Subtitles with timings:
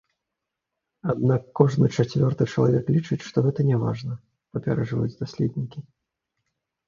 [1.13, 4.13] Аднак кожны чацвёрты чалавек лічыць, што гэта няважна,
[4.57, 5.79] папярэджваюць даследнікі.